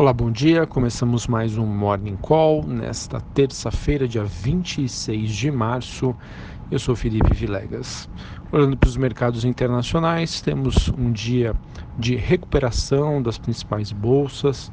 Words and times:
Olá, 0.00 0.14
bom 0.14 0.30
dia. 0.30 0.66
Começamos 0.66 1.26
mais 1.26 1.58
um 1.58 1.66
Morning 1.66 2.16
Call 2.16 2.66
nesta 2.66 3.20
terça-feira, 3.20 4.08
dia 4.08 4.24
26 4.24 5.30
de 5.30 5.50
março. 5.50 6.16
Eu 6.70 6.78
sou 6.78 6.96
Felipe 6.96 7.34
Vilegas. 7.34 8.08
Olhando 8.50 8.78
para 8.78 8.88
os 8.88 8.96
mercados 8.96 9.44
internacionais, 9.44 10.40
temos 10.40 10.88
um 10.88 11.12
dia 11.12 11.54
de 11.98 12.16
recuperação 12.16 13.20
das 13.20 13.36
principais 13.36 13.92
bolsas. 13.92 14.72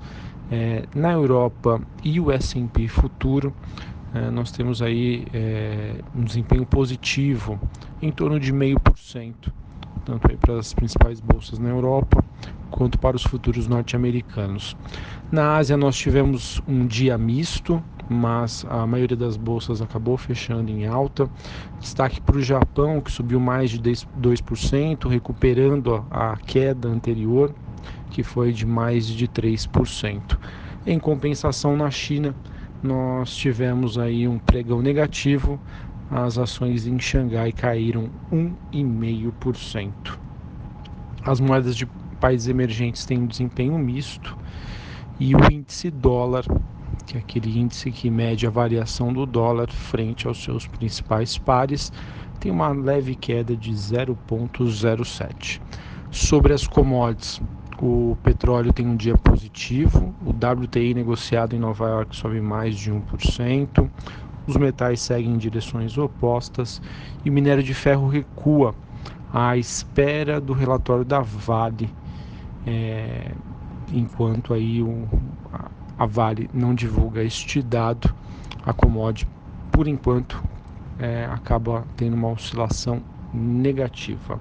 É, 0.49 0.85
na 0.95 1.11
Europa 1.11 1.81
e 2.05 2.21
o 2.21 2.31
S&P 2.31 2.87
futuro, 2.87 3.53
é, 4.13 4.31
nós 4.31 4.49
temos 4.49 4.81
aí 4.81 5.27
é, 5.33 5.95
um 6.15 6.23
desempenho 6.23 6.65
positivo 6.65 7.59
em 8.01 8.13
torno 8.13 8.39
de 8.39 8.53
meio 8.53 8.79
por 8.79 8.97
cento, 8.97 9.51
tanto 10.05 10.37
para 10.37 10.57
as 10.57 10.73
principais 10.73 11.19
bolsas 11.19 11.59
na 11.59 11.69
Europa 11.69 12.23
quanto 12.71 12.97
para 12.97 13.15
os 13.15 13.23
futuros 13.23 13.67
norte-americanos. 13.67 14.75
Na 15.31 15.55
Ásia 15.55 15.75
nós 15.75 15.97
tivemos 15.97 16.61
um 16.67 16.85
dia 16.85 17.17
misto, 17.17 17.83
mas 18.09 18.65
a 18.69 18.85
maioria 18.85 19.17
das 19.17 19.35
bolsas 19.35 19.81
acabou 19.81 20.17
fechando 20.17 20.71
em 20.71 20.85
alta. 20.85 21.29
Destaque 21.79 22.21
para 22.21 22.37
o 22.37 22.41
Japão, 22.41 23.01
que 23.01 23.11
subiu 23.11 23.39
mais 23.39 23.71
de 23.71 23.79
2%, 23.79 25.07
recuperando 25.09 26.05
a 26.09 26.37
queda 26.37 26.87
anterior, 26.87 27.53
que 28.09 28.23
foi 28.23 28.51
de 28.53 28.65
mais 28.65 29.05
de 29.07 29.27
3%. 29.27 30.37
Em 30.85 30.97
compensação, 30.99 31.75
na 31.75 31.91
China, 31.91 32.33
nós 32.81 33.35
tivemos 33.35 33.97
aí 33.97 34.27
um 34.27 34.39
pregão 34.39 34.81
negativo, 34.81 35.59
as 36.09 36.37
ações 36.37 36.87
em 36.87 36.99
Xangai 36.99 37.51
caíram 37.51 38.09
1,5%. 38.31 40.17
As 41.23 41.39
moedas 41.39 41.75
de 41.75 41.85
países 42.19 42.47
emergentes 42.47 43.05
têm 43.05 43.19
um 43.19 43.27
desempenho 43.27 43.77
misto 43.77 44.37
e 45.19 45.35
o 45.35 45.51
índice 45.51 45.91
dólar, 45.91 46.45
que 47.05 47.17
é 47.17 47.19
aquele 47.19 47.59
índice 47.59 47.91
que 47.91 48.09
mede 48.09 48.47
a 48.47 48.49
variação 48.49 49.11
do 49.11 49.25
dólar 49.25 49.69
frente 49.71 50.27
aos 50.27 50.41
seus 50.43 50.65
principais 50.65 51.37
pares, 51.37 51.91
tem 52.39 52.51
uma 52.51 52.69
leve 52.69 53.15
queda 53.15 53.55
de 53.55 53.71
0,07. 53.71 55.59
Sobre 56.11 56.53
as 56.53 56.65
commodities, 56.65 57.41
o 57.81 58.17
petróleo 58.23 58.71
tem 58.73 58.87
um 58.87 58.95
dia 58.95 59.17
positivo, 59.17 60.15
o 60.25 60.29
WTI 60.29 60.93
negociado 60.93 61.55
em 61.55 61.59
Nova 61.59 61.87
York 61.89 62.15
sobe 62.15 62.39
mais 62.41 62.77
de 62.77 62.91
1%, 62.91 63.89
os 64.47 64.55
metais 64.55 65.01
seguem 65.01 65.33
em 65.33 65.37
direções 65.37 65.97
opostas 65.97 66.81
e 67.23 67.29
o 67.29 67.33
minério 67.33 67.61
de 67.61 67.73
ferro 67.73 68.07
recua 68.07 68.73
à 69.31 69.57
espera 69.57 70.39
do 70.39 70.53
relatório 70.53 71.03
da 71.03 71.19
Vale 71.19 71.93
é, 72.65 73.31
enquanto 73.93 74.53
aí 74.53 74.81
o, 74.81 75.07
a 75.97 76.05
Vale 76.05 76.49
não 76.53 76.75
divulga 76.75 77.23
este 77.23 77.61
dado, 77.61 78.13
a 78.65 78.73
commodity, 78.73 79.29
por 79.71 79.87
enquanto, 79.87 80.43
é, 80.99 81.25
acaba 81.25 81.85
tendo 81.95 82.15
uma 82.15 82.29
oscilação 82.29 83.01
negativa. 83.33 84.39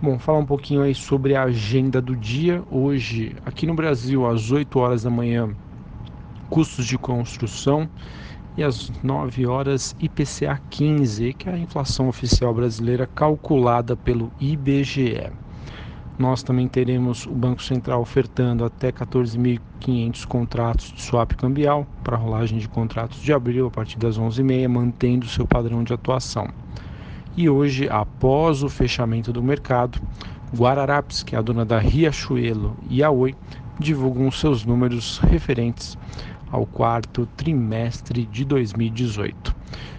Bom, 0.00 0.18
falar 0.18 0.38
um 0.38 0.46
pouquinho 0.46 0.82
aí 0.82 0.94
sobre 0.94 1.34
a 1.34 1.44
agenda 1.44 2.00
do 2.00 2.14
dia. 2.14 2.62
Hoje, 2.70 3.34
aqui 3.44 3.66
no 3.66 3.74
Brasil, 3.74 4.26
às 4.26 4.50
8 4.50 4.78
horas 4.78 5.02
da 5.02 5.10
manhã, 5.10 5.50
custos 6.50 6.86
de 6.86 6.98
construção 6.98 7.88
e 8.56 8.62
às 8.62 8.90
9 9.02 9.46
horas 9.46 9.96
IPCA 10.00 10.60
15, 10.70 11.32
que 11.34 11.48
é 11.48 11.52
a 11.52 11.58
inflação 11.58 12.08
oficial 12.08 12.54
brasileira 12.54 13.06
calculada 13.06 13.96
pelo 13.96 14.30
IBGE. 14.40 15.30
Nós 16.16 16.44
também 16.44 16.68
teremos 16.68 17.26
o 17.26 17.32
Banco 17.32 17.60
Central 17.60 18.00
ofertando 18.00 18.64
até 18.64 18.92
14.500 18.92 20.24
contratos 20.26 20.92
de 20.92 21.02
swap 21.02 21.32
cambial 21.32 21.84
para 22.04 22.16
rolagem 22.16 22.58
de 22.58 22.68
contratos 22.68 23.20
de 23.20 23.32
abril 23.32 23.66
a 23.66 23.70
partir 23.70 23.98
das 23.98 24.16
11h30, 24.16 24.68
mantendo 24.68 25.26
seu 25.26 25.44
padrão 25.44 25.82
de 25.82 25.92
atuação. 25.92 26.48
E 27.36 27.48
hoje, 27.48 27.88
após 27.88 28.62
o 28.62 28.68
fechamento 28.68 29.32
do 29.32 29.42
mercado, 29.42 30.00
Guararapes, 30.56 31.24
que 31.24 31.34
é 31.34 31.38
a 31.38 31.42
dona 31.42 31.64
da 31.64 31.80
Riachuelo 31.80 32.76
e 32.88 33.02
a 33.02 33.10
Oi, 33.10 33.34
divulgam 33.76 34.30
seus 34.30 34.64
números 34.64 35.18
referentes 35.18 35.98
ao 36.54 36.64
quarto 36.64 37.26
trimestre 37.36 38.26
de 38.26 38.44
2018. 38.44 39.52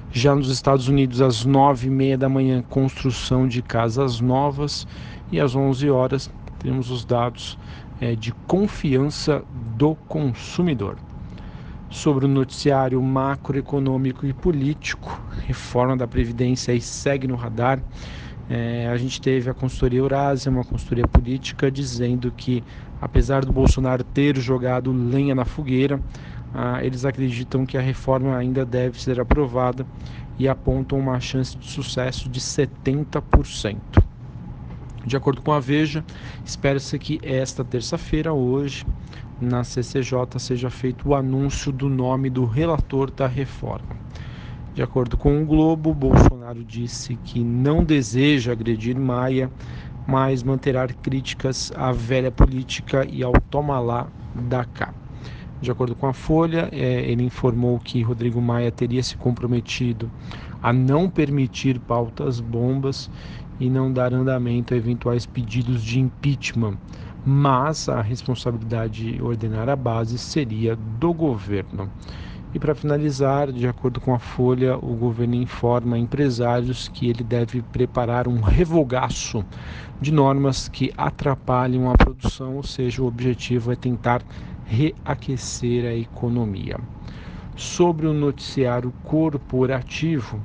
Já 0.10 0.34
nos 0.34 0.50
Estados 0.50 0.88
Unidos, 0.88 1.22
às 1.22 1.46
9h30 1.46 2.16
da 2.16 2.30
manhã, 2.30 2.64
construção 2.70 3.46
de 3.46 3.62
casas 3.62 4.22
novas 4.22 4.88
e 5.34 5.38
às 5.38 5.54
11 5.54 5.90
horas 5.90 6.32
temos 6.60 6.90
os 6.90 7.04
dados 7.04 7.60
é, 8.00 8.16
de 8.16 8.32
confiança 8.48 9.44
do 9.76 9.96
consumidor. 10.08 10.96
Sobre 11.90 12.24
o 12.24 12.30
noticiário 12.30 13.02
macroeconômico 13.02 14.26
e 14.26 14.32
político, 14.32 15.22
reforma 15.46 15.98
da 15.98 16.08
Previdência 16.08 16.74
aí 16.74 16.80
segue 16.80 17.28
no 17.28 17.36
radar. 17.36 17.82
É, 18.50 18.88
a 18.88 18.96
gente 18.96 19.20
teve 19.20 19.50
a 19.50 19.54
consultoria 19.54 20.00
Eurásia, 20.00 20.50
uma 20.50 20.64
consultoria 20.64 21.08
política, 21.08 21.70
dizendo 21.70 22.32
que, 22.32 22.64
apesar 23.02 23.44
do 23.44 23.52
Bolsonaro 23.52 24.04
ter 24.04 24.38
jogado 24.38 24.94
lenha 24.94 25.36
na 25.36 25.44
fogueira, 25.44 26.00
ah, 26.58 26.82
eles 26.82 27.04
acreditam 27.04 27.66
que 27.66 27.78
a 27.78 27.82
reforma 27.82 28.38
ainda 28.38 28.66
deve 28.66 29.02
ser 29.02 29.20
aprovada 29.20 29.86
e 30.40 30.48
apontam 30.48 30.98
uma 30.98 31.20
chance 31.20 31.58
de 31.58 31.70
sucesso 31.70 32.30
de 32.30 32.40
70%. 32.40 33.76
De 35.06 35.18
acordo 35.18 35.42
com 35.42 35.52
a 35.52 35.60
Veja, 35.60 36.04
espera-se 36.46 36.98
que 36.98 37.20
esta 37.22 37.64
terça-feira, 37.64 38.34
hoje, 38.34 38.86
na 39.40 39.66
CCJ, 39.66 40.40
seja 40.40 40.70
feito 40.70 41.10
o 41.10 41.14
anúncio 41.16 41.74
do 41.74 41.90
nome 41.90 42.30
do 42.30 42.46
relator 42.46 43.12
da 43.12 43.28
reforma. 43.28 43.98
De 44.74 44.82
acordo 44.82 45.18
com 45.18 45.42
o 45.42 45.46
Globo, 45.46 45.94
Bolsonaro 45.94 46.64
disse 46.64 47.18
que 47.18 47.44
não 47.44 47.84
deseja 47.84 48.54
agredir 48.54 48.98
Maia, 48.98 49.52
mas 50.08 50.42
manterá 50.42 50.88
críticas 50.88 51.72
à 51.76 51.92
velha 51.92 52.32
política 52.32 53.06
e 53.10 53.22
ao 53.22 53.34
toma 53.50 53.78
lá 53.80 54.08
da 54.34 54.64
cá. 54.64 54.94
De 55.66 55.72
acordo 55.72 55.96
com 55.96 56.06
a 56.06 56.14
Folha, 56.14 56.70
é, 56.72 57.10
ele 57.10 57.24
informou 57.24 57.80
que 57.80 58.04
Rodrigo 58.04 58.40
Maia 58.40 58.72
teria 58.72 59.02
se 59.02 59.18
comprometido 59.18 60.12
a 60.62 60.72
não 60.72 61.10
permitir 61.10 61.80
pautas 61.80 62.40
bombas 62.40 63.10
e 63.60 63.68
não 63.68 63.92
dar 63.92 64.14
andamento 64.14 64.76
a 64.76 64.78
eventuais 64.78 65.26
pedidos 65.26 65.84
de 65.84 66.00
impeachment, 66.00 66.78
mas 67.26 67.90
a 67.90 68.00
responsabilidade 68.00 69.14
de 69.14 69.22
ordenar 69.24 69.68
a 69.68 69.76
base 69.76 70.20
seria 70.20 70.76
do 70.76 71.12
governo. 71.12 71.90
E 72.54 72.60
para 72.60 72.76
finalizar, 72.76 73.52
de 73.52 73.68
acordo 73.68 74.00
com 74.00 74.14
a 74.14 74.20
Folha, 74.20 74.78
o 74.78 74.96
governo 74.96 75.34
informa 75.34 75.98
empresários 75.98 76.88
que 76.88 77.10
ele 77.10 77.24
deve 77.24 77.64
preparar 77.64 78.28
um 78.28 78.40
revogaço 78.40 79.44
de 80.00 80.12
normas 80.12 80.70
que 80.70 80.94
atrapalham 80.96 81.90
a 81.90 81.98
produção, 81.98 82.56
ou 82.56 82.64
seja, 82.64 83.02
o 83.02 83.08
objetivo 83.08 83.72
é 83.72 83.76
tentar 83.76 84.22
reaquecer 84.66 85.86
a 85.86 85.94
economia. 85.94 86.78
Sobre 87.56 88.08
o 88.08 88.14
noticiário 88.14 88.92
corporativo, 89.04 90.42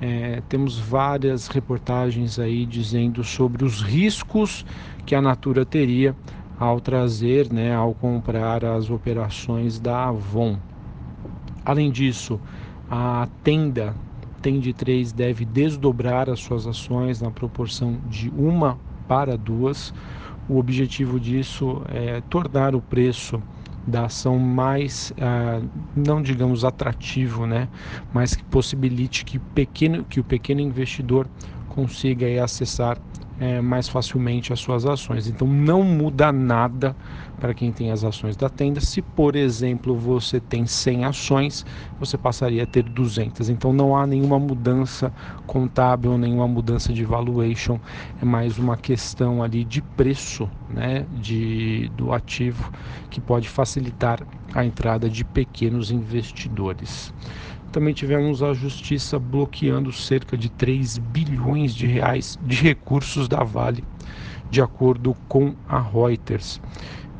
é, 0.00 0.42
temos 0.48 0.78
várias 0.78 1.46
reportagens 1.46 2.38
aí 2.38 2.66
dizendo 2.66 3.22
sobre 3.24 3.64
os 3.64 3.80
riscos 3.80 4.66
que 5.06 5.14
a 5.14 5.22
Natura 5.22 5.64
teria 5.64 6.14
ao 6.58 6.80
trazer, 6.80 7.52
né, 7.52 7.74
ao 7.74 7.94
comprar 7.94 8.64
as 8.64 8.90
operações 8.90 9.78
da 9.78 10.08
Avon. 10.08 10.58
Além 11.64 11.90
disso, 11.90 12.40
a 12.90 13.28
Tenda 13.42 13.94
Tende 14.42 14.72
3 14.72 15.12
deve 15.12 15.44
desdobrar 15.44 16.28
as 16.28 16.40
suas 16.40 16.66
ações 16.66 17.22
na 17.22 17.30
proporção 17.30 17.98
de 18.08 18.28
uma 18.30 18.76
para 19.06 19.38
duas. 19.38 19.94
O 20.48 20.58
objetivo 20.58 21.20
disso 21.20 21.82
é 21.88 22.20
tornar 22.22 22.74
o 22.74 22.82
preço 22.82 23.42
da 23.86 24.04
ação 24.06 24.38
mais, 24.38 25.12
ah, 25.20 25.60
não 25.94 26.22
digamos 26.22 26.64
atrativo, 26.64 27.46
né, 27.46 27.68
mas 28.12 28.34
que 28.34 28.44
possibilite 28.44 29.24
que, 29.24 29.38
pequeno, 29.38 30.04
que 30.04 30.20
o 30.20 30.24
pequeno 30.24 30.60
investidor 30.60 31.28
consiga 31.68 32.26
aí, 32.26 32.38
acessar 32.38 32.98
é, 33.42 33.60
mais 33.60 33.88
facilmente 33.88 34.52
as 34.52 34.60
suas 34.60 34.86
ações. 34.86 35.26
Então 35.26 35.48
não 35.48 35.82
muda 35.82 36.30
nada 36.30 36.94
para 37.40 37.52
quem 37.52 37.72
tem 37.72 37.90
as 37.90 38.04
ações 38.04 38.36
da 38.36 38.48
tenda. 38.48 38.80
Se, 38.80 39.02
por 39.02 39.34
exemplo, 39.34 39.96
você 39.96 40.38
tem 40.38 40.64
100 40.64 41.06
ações, 41.06 41.66
você 41.98 42.16
passaria 42.16 42.62
a 42.62 42.66
ter 42.66 42.84
200. 42.84 43.48
Então 43.48 43.72
não 43.72 43.96
há 43.96 44.06
nenhuma 44.06 44.38
mudança 44.38 45.12
contábil, 45.44 46.16
nenhuma 46.16 46.46
mudança 46.46 46.92
de 46.92 47.04
valuation. 47.04 47.80
É 48.20 48.24
mais 48.24 48.58
uma 48.58 48.76
questão 48.76 49.42
ali 49.42 49.64
de 49.64 49.82
preço 49.82 50.48
né, 50.70 51.04
de, 51.10 51.90
do 51.96 52.12
ativo 52.12 52.70
que 53.10 53.20
pode 53.20 53.48
facilitar 53.48 54.20
a 54.54 54.64
entrada 54.64 55.10
de 55.10 55.24
pequenos 55.24 55.90
investidores. 55.90 57.12
Também 57.72 57.94
tivemos 57.94 58.42
a 58.42 58.52
justiça 58.52 59.18
bloqueando 59.18 59.90
cerca 59.90 60.36
de 60.36 60.50
3 60.50 60.98
bilhões 60.98 61.74
de 61.74 61.86
reais 61.86 62.38
de 62.42 62.56
recursos 62.56 63.26
da 63.26 63.42
Vale, 63.42 63.82
de 64.50 64.60
acordo 64.60 65.16
com 65.26 65.54
a 65.66 65.80
Reuters. 65.80 66.60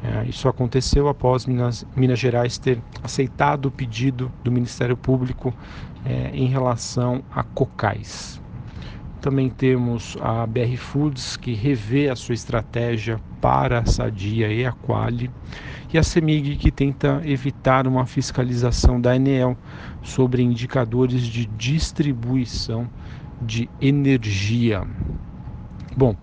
É, 0.04 0.28
isso 0.28 0.49
aconteceu 0.49 1.08
após 1.08 1.46
Minas, 1.46 1.87
Minas, 1.96 2.19
Gerais 2.19 2.58
ter 2.58 2.78
aceitado 3.02 3.66
o 3.66 3.70
pedido 3.70 4.31
do 4.44 4.52
Ministério 4.52 4.96
Público 4.96 5.54
é, 6.04 6.31
em 6.34 6.49
relação 6.49 7.22
a 7.31 7.43
cocais. 7.43 8.42
Também 9.23 9.49
temos 9.49 10.19
a 10.21 10.45
BR 10.45 10.77
Foods, 10.77 11.37
que 11.37 11.55
revê 11.55 12.11
a 12.11 12.17
sua 12.17 12.35
estratégia 12.35 13.21
para 13.41 13.79
a 13.79 13.87
Sadia 13.87 14.53
e 14.53 14.67
a 14.67 14.73
Quali, 14.73 15.31
e 15.95 15.97
a 15.97 16.03
CEMIG, 16.03 16.57
que 16.57 16.73
tenta 16.73 17.23
evitar 17.25 17.87
uma 17.87 18.05
fiscalização 18.05 19.01
da 19.01 19.15
Enel 19.15 19.57
sobre 20.03 20.43
indicadores 20.43 21.23
de 21.23 21.47
distribuição 21.47 22.91
de 23.41 23.71
energia. 23.81 24.83
Bom, 25.97 26.17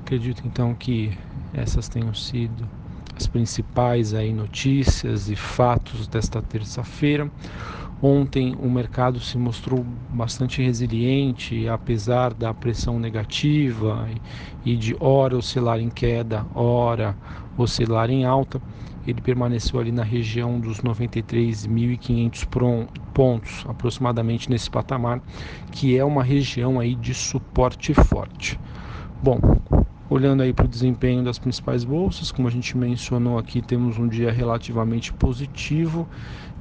acredito 0.00 0.40
então 0.46 0.74
que 0.74 1.12
essas 1.52 1.86
tenham 1.86 2.14
sido 2.14 2.66
as 3.14 3.26
principais 3.26 4.14
aí 4.14 4.32
notícias 4.32 5.28
e 5.28 5.36
fatos 5.36 6.08
desta 6.08 6.40
terça-feira. 6.40 7.30
Ontem 8.00 8.54
o 8.60 8.70
mercado 8.70 9.18
se 9.18 9.36
mostrou 9.36 9.84
bastante 10.10 10.62
resiliente, 10.62 11.68
apesar 11.68 12.32
da 12.32 12.54
pressão 12.54 12.96
negativa 12.96 14.08
e 14.64 14.76
de 14.76 14.96
hora 15.00 15.36
oscilar 15.36 15.80
em 15.80 15.90
queda, 15.90 16.46
hora 16.54 17.16
oscilar 17.56 18.08
em 18.08 18.24
alta. 18.24 18.62
Ele 19.04 19.20
permaneceu 19.20 19.80
ali 19.80 19.90
na 19.90 20.04
região 20.04 20.60
dos 20.60 20.80
93.500 20.80 22.46
pontos, 23.12 23.64
aproximadamente 23.66 24.48
nesse 24.48 24.70
patamar, 24.70 25.20
que 25.72 25.98
é 25.98 26.04
uma 26.04 26.22
região 26.22 26.78
aí 26.78 26.94
de 26.94 27.14
suporte 27.14 27.92
forte. 27.94 28.60
Bom, 29.20 29.40
Olhando 30.10 30.42
aí 30.42 30.54
para 30.54 30.64
o 30.64 30.68
desempenho 30.68 31.22
das 31.22 31.38
principais 31.38 31.84
bolsas, 31.84 32.32
como 32.32 32.48
a 32.48 32.50
gente 32.50 32.74
mencionou 32.78 33.36
aqui, 33.36 33.60
temos 33.60 33.98
um 33.98 34.08
dia 34.08 34.32
relativamente 34.32 35.12
positivo. 35.12 36.08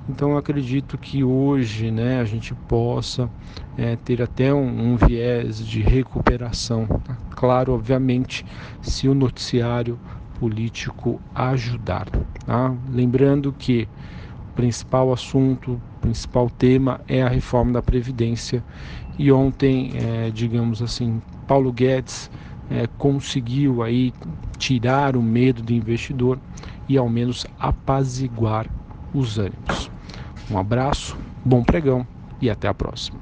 Então 0.10 0.32
eu 0.32 0.38
acredito 0.38 0.98
que 0.98 1.24
hoje 1.24 1.92
né, 1.92 2.22
a 2.22 2.24
gente 2.24 2.54
possa 2.54 3.30
é, 3.78 3.96
ter 3.98 4.22
até 4.22 4.54
um, 4.54 4.94
um, 4.94 4.96
viés 4.96 5.66
de 5.66 5.82
recuperação. 5.82 6.88
Tá? 6.88 7.18
Claro, 7.32 7.74
obviamente, 7.74 8.46
se 8.82 9.08
o 9.10 9.14
noticiário 9.14 10.00
político 10.40 11.20
ajudar. 11.36 12.08
Tá? 12.46 12.74
Lembrando 12.90 13.52
que 13.52 13.88
o 14.52 14.56
principal 14.56 15.12
assunto, 15.12 15.74
o 15.74 16.00
principal 16.00 16.50
tema 16.50 17.02
é 17.08 17.22
a 17.22 17.30
reforma 17.30 17.74
da 17.74 17.82
Previdência. 17.82 18.64
E 19.20 19.32
ontem, 19.32 19.92
é, 19.96 20.30
digamos 20.30 20.82
assim, 20.82 21.22
Paulo 21.48 21.72
Guedes 21.74 22.30
é, 22.70 22.88
conseguiu 22.98 23.84
aí 23.84 24.14
tirar 24.58 25.16
o 25.16 25.22
medo 25.22 25.62
do 25.62 25.74
investidor 25.74 26.40
e 26.88 26.98
ao 26.98 27.10
menos 27.10 27.46
apaziguar 27.60 28.68
os 29.14 29.38
ânimos. 29.38 29.77
Um 30.50 30.58
abraço, 30.58 31.18
bom 31.44 31.64
pregão 31.64 32.08
e 32.42 32.50
até 32.50 32.68
a 32.68 32.74
próxima. 32.74 33.20